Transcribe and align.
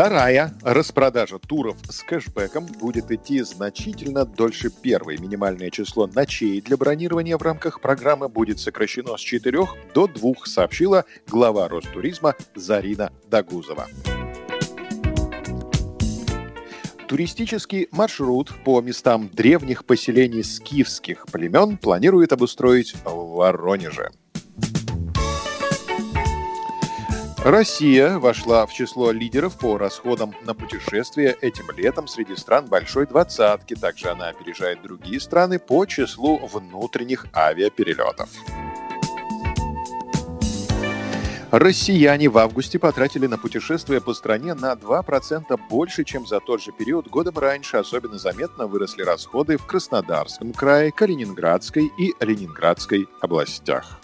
Вторая 0.00 0.54
распродажа 0.62 1.38
туров 1.38 1.76
с 1.90 2.02
кэшбэком 2.02 2.64
будет 2.80 3.10
идти 3.10 3.42
значительно 3.42 4.24
дольше 4.24 4.70
первой. 4.70 5.18
Минимальное 5.18 5.68
число 5.68 6.06
ночей 6.06 6.62
для 6.62 6.78
бронирования 6.78 7.36
в 7.36 7.42
рамках 7.42 7.82
программы 7.82 8.30
будет 8.30 8.58
сокращено 8.58 9.18
с 9.18 9.20
4 9.20 9.58
до 9.92 10.06
2, 10.06 10.32
сообщила 10.46 11.04
глава 11.28 11.68
Ростуризма 11.68 12.34
Зарина 12.54 13.12
Дагузова. 13.28 13.88
Туристический 17.06 17.88
маршрут 17.90 18.54
по 18.64 18.80
местам 18.80 19.28
древних 19.28 19.84
поселений 19.84 20.44
скифских 20.44 21.26
племен 21.26 21.76
планирует 21.76 22.32
обустроить 22.32 22.94
в 23.04 23.34
Воронеже. 23.34 24.08
Россия 27.44 28.18
вошла 28.18 28.66
в 28.66 28.72
число 28.74 29.12
лидеров 29.12 29.56
по 29.56 29.78
расходам 29.78 30.34
на 30.44 30.52
путешествия 30.52 31.34
этим 31.40 31.70
летом 31.70 32.06
среди 32.06 32.36
стран 32.36 32.66
Большой 32.66 33.06
Двадцатки. 33.06 33.74
Также 33.74 34.10
она 34.10 34.28
опережает 34.28 34.82
другие 34.82 35.18
страны 35.20 35.58
по 35.58 35.86
числу 35.86 36.36
внутренних 36.46 37.24
авиаперелетов. 37.34 38.28
Россияне 41.50 42.28
в 42.28 42.36
августе 42.36 42.78
потратили 42.78 43.26
на 43.26 43.38
путешествия 43.38 44.02
по 44.02 44.12
стране 44.12 44.52
на 44.52 44.74
2% 44.74 45.58
больше, 45.70 46.04
чем 46.04 46.26
за 46.26 46.40
тот 46.40 46.62
же 46.62 46.72
период 46.72 47.08
годом 47.08 47.38
раньше. 47.38 47.78
Особенно 47.78 48.18
заметно 48.18 48.66
выросли 48.66 49.02
расходы 49.02 49.56
в 49.56 49.64
Краснодарском 49.66 50.52
крае, 50.52 50.92
Калининградской 50.92 51.90
и 51.98 52.12
Ленинградской 52.20 53.08
областях. 53.22 53.99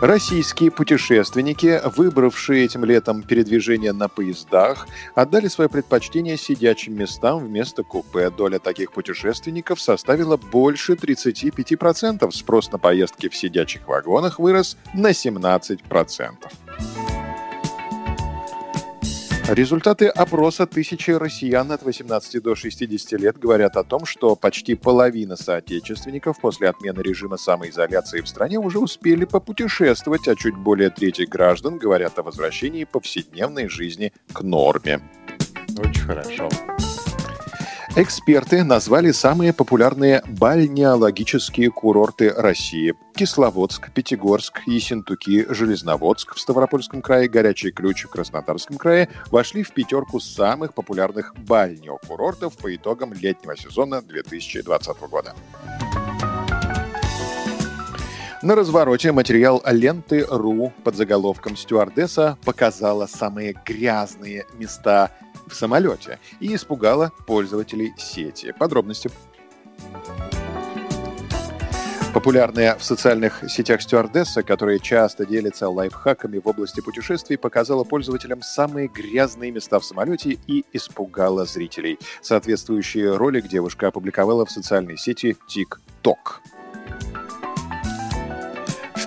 Российские 0.00 0.70
путешественники, 0.70 1.80
выбравшие 1.96 2.64
этим 2.64 2.84
летом 2.84 3.24
передвижение 3.24 3.92
на 3.92 4.08
поездах, 4.08 4.86
отдали 5.16 5.48
свое 5.48 5.68
предпочтение 5.68 6.36
сидячим 6.36 6.94
местам 6.94 7.40
вместо 7.40 7.82
купе. 7.82 8.30
Доля 8.30 8.60
таких 8.60 8.92
путешественников 8.92 9.80
составила 9.80 10.36
больше 10.36 10.92
35%. 10.92 12.30
Спрос 12.30 12.70
на 12.70 12.78
поездки 12.78 13.28
в 13.28 13.34
сидячих 13.34 13.88
вагонах 13.88 14.38
вырос 14.38 14.76
на 14.94 15.10
17%. 15.10 16.67
Результаты 19.48 20.08
опроса 20.08 20.66
тысячи 20.66 21.10
россиян 21.10 21.72
от 21.72 21.82
18 21.82 22.42
до 22.42 22.54
60 22.54 23.18
лет 23.18 23.38
говорят 23.38 23.78
о 23.78 23.82
том, 23.82 24.04
что 24.04 24.36
почти 24.36 24.74
половина 24.74 25.36
соотечественников 25.36 26.38
после 26.38 26.68
отмены 26.68 27.00
режима 27.00 27.38
самоизоляции 27.38 28.20
в 28.20 28.28
стране 28.28 28.58
уже 28.58 28.78
успели 28.78 29.24
попутешествовать, 29.24 30.28
а 30.28 30.36
чуть 30.36 30.54
более 30.54 30.90
трети 30.90 31.22
граждан 31.22 31.78
говорят 31.78 32.18
о 32.18 32.24
возвращении 32.24 32.84
повседневной 32.84 33.70
жизни 33.70 34.12
к 34.34 34.42
норме. 34.42 35.00
Очень 35.78 36.02
хорошо. 36.02 36.50
Эксперты 38.00 38.62
назвали 38.62 39.10
самые 39.10 39.52
популярные 39.52 40.22
бальнеологические 40.24 41.68
курорты 41.72 42.30
России. 42.30 42.94
Кисловодск, 43.16 43.90
Пятигорск, 43.90 44.60
Ессентуки, 44.66 45.44
Железноводск 45.52 46.36
в 46.36 46.38
Ставропольском 46.38 47.02
крае, 47.02 47.28
Горячий 47.28 47.72
Ключ 47.72 48.04
в 48.04 48.08
Краснодарском 48.10 48.76
крае 48.76 49.08
вошли 49.32 49.64
в 49.64 49.72
пятерку 49.72 50.20
самых 50.20 50.74
популярных 50.74 51.34
бальнеокурортов 51.38 52.56
по 52.56 52.72
итогам 52.72 53.12
летнего 53.14 53.56
сезона 53.56 54.00
2020 54.00 55.00
года. 55.10 55.34
На 58.40 58.54
развороте 58.54 59.10
материал 59.10 59.60
ленты.ру 59.66 60.72
под 60.84 60.94
заголовком 60.94 61.56
«Стюардесса 61.56 62.38
показала 62.44 63.06
самые 63.06 63.60
грязные 63.66 64.46
места 64.56 65.10
в 65.48 65.54
самолете 65.54 66.18
и 66.40 66.54
испугала 66.54 67.12
пользователей 67.26 67.92
сети. 67.96 68.54
Подробности 68.58 69.10
Популярная 72.14 72.74
в 72.74 72.82
социальных 72.82 73.44
сетях 73.48 73.82
стюардесса, 73.82 74.42
которая 74.42 74.78
часто 74.78 75.26
делится 75.26 75.68
лайфхаками 75.68 76.38
в 76.38 76.48
области 76.48 76.80
путешествий, 76.80 77.36
показала 77.36 77.84
пользователям 77.84 78.42
самые 78.42 78.88
грязные 78.88 79.52
места 79.52 79.78
в 79.78 79.84
самолете 79.84 80.38
и 80.46 80.64
испугала 80.72 81.44
зрителей. 81.44 81.98
Соответствующий 82.22 83.08
ролик 83.08 83.46
девушка 83.46 83.88
опубликовала 83.88 84.46
в 84.46 84.50
социальной 84.50 84.96
сети 84.96 85.36
TikTok. 85.48 86.40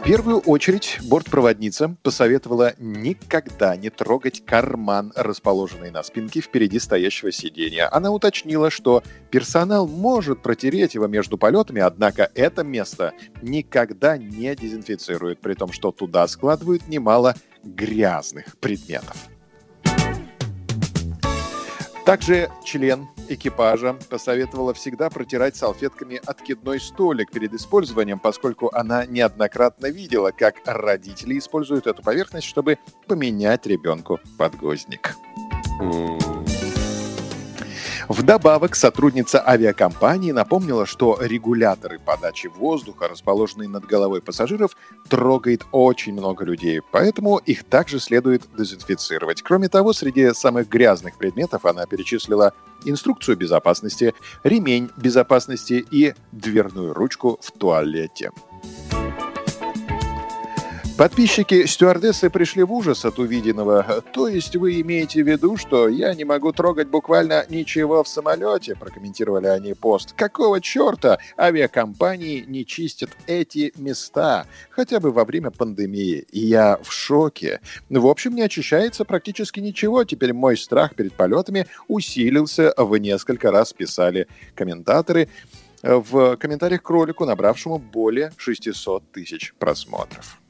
В 0.02 0.04
первую 0.04 0.40
очередь 0.40 0.98
бортпроводница 1.04 1.96
посоветовала 2.02 2.74
никогда 2.80 3.76
не 3.76 3.92
трогать 3.92 4.44
карман, 4.44 5.14
расположенный 5.16 5.92
на 5.92 6.02
спинке 6.02 6.42
впереди 6.42 6.80
стоящего 6.80 7.32
сиденья. 7.32 7.88
Она 7.94 8.10
уточнила, 8.10 8.72
что 8.72 9.04
персонал 9.30 9.88
может 9.88 10.42
протереть 10.42 10.96
его 10.96 11.06
между 11.06 11.38
полетами, 11.38 11.84
однако 11.84 12.32
это 12.34 12.64
место 12.64 13.14
никогда 13.44 14.18
не 14.18 14.56
дезинфицирует, 14.56 15.40
при 15.40 15.54
том, 15.54 15.72
что 15.72 15.92
туда 15.92 16.28
складывают 16.28 16.88
немало 16.88 17.36
грязных 17.64 18.58
предметов. 18.58 19.16
Также 22.08 22.50
член 22.66 23.08
экипажа 23.34 23.98
посоветовала 24.10 24.74
всегда 24.74 25.10
протирать 25.10 25.56
салфетками 25.56 26.22
откидной 26.26 26.80
столик 26.80 27.32
перед 27.32 27.54
использованием, 27.54 28.20
поскольку 28.20 28.70
она 28.74 29.06
неоднократно 29.06 29.88
видела, 29.88 30.32
как 30.32 30.56
родители 30.66 31.38
используют 31.38 31.88
эту 31.88 32.02
поверхность, 32.04 32.48
чтобы 32.48 32.78
поменять 33.08 33.66
ребенку 33.66 34.20
подгузник. 34.38 35.16
Вдобавок, 38.12 38.76
сотрудница 38.76 39.42
авиакомпании 39.48 40.34
напомнила, 40.34 40.86
что 40.86 41.18
регуляторы 41.22 41.98
подачи 41.98 42.48
воздуха, 42.48 43.08
расположенные 43.08 43.70
над 43.70 43.86
головой 43.86 44.22
пассажиров, 44.22 44.76
трогает 45.08 45.66
очень 45.72 46.12
много 46.12 46.44
людей, 46.44 46.82
поэтому 46.92 47.38
их 47.38 47.64
также 47.64 48.02
следует 48.02 48.44
дезинфицировать. 48.58 49.42
Кроме 49.42 49.70
того, 49.70 49.94
среди 49.94 50.34
самых 50.34 50.68
грязных 50.68 51.18
предметов 51.18 51.66
она 51.66 51.86
перечислила 51.86 52.52
инструкцию 52.84 53.38
безопасности, 53.38 54.14
ремень 54.44 54.90
безопасности 54.98 55.86
и 55.90 56.14
дверную 56.34 56.94
ручку 56.94 57.40
в 57.42 57.50
туалете. 57.54 58.32
Подписчики 61.02 61.66
стюардессы 61.66 62.30
пришли 62.30 62.62
в 62.62 62.72
ужас 62.72 63.06
от 63.06 63.18
увиденного. 63.18 64.04
То 64.14 64.28
есть 64.28 64.56
вы 64.56 64.82
имеете 64.82 65.24
в 65.24 65.28
виду, 65.28 65.58
что 65.58 65.88
я 65.88 66.14
не 66.14 66.26
могу 66.26 66.52
трогать 66.52 66.90
буквально 66.90 67.44
ничего 67.50 68.04
в 68.04 68.08
самолете, 68.08 68.76
прокомментировали 68.76 69.48
они 69.48 69.74
пост. 69.74 70.14
Какого 70.14 70.62
черта 70.62 71.18
авиакомпании 71.40 72.46
не 72.48 72.68
чистят 72.68 73.10
эти 73.26 73.74
места? 73.78 74.46
Хотя 74.70 75.00
бы 75.00 75.10
во 75.10 75.26
время 75.26 75.50
пандемии. 75.50 76.28
Я 76.32 76.78
в 76.84 76.94
шоке. 76.94 77.62
В 77.90 78.06
общем, 78.06 78.36
не 78.36 78.44
очищается 78.44 79.04
практически 79.04 79.60
ничего. 79.60 80.04
Теперь 80.04 80.34
мой 80.34 80.56
страх 80.56 80.94
перед 80.94 81.14
полетами 81.14 81.66
усилился 81.88 82.76
в 82.78 82.96
несколько 82.98 83.50
раз, 83.50 83.74
писали 83.74 84.28
комментаторы 84.54 85.30
в 85.82 86.38
комментариях 86.38 86.84
к 86.84 86.90
ролику, 86.92 87.26
набравшему 87.26 87.80
более 87.80 88.32
600 88.38 89.12
тысяч 89.12 89.56
просмотров. 89.58 90.41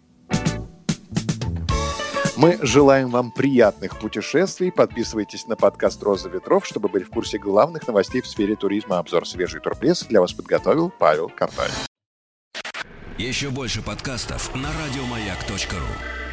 Мы 2.41 2.57
желаем 2.63 3.11
вам 3.11 3.29
приятных 3.29 3.99
путешествий. 3.99 4.71
Подписывайтесь 4.71 5.45
на 5.45 5.55
подкаст 5.55 6.01
«Роза 6.01 6.27
ветров», 6.27 6.65
чтобы 6.65 6.89
быть 6.89 7.03
в 7.03 7.11
курсе 7.11 7.37
главных 7.37 7.85
новостей 7.85 8.19
в 8.19 8.25
сфере 8.25 8.55
туризма. 8.55 8.97
Обзор 8.97 9.27
«Свежий 9.27 9.61
турпресс» 9.61 10.03
для 10.05 10.21
вас 10.21 10.33
подготовил 10.33 10.91
Павел 10.97 11.29
Картаев. 11.29 11.85
Еще 13.19 13.51
больше 13.51 13.83
подкастов 13.83 14.55
на 14.55 14.69
радиомаяк.ру 14.69 16.30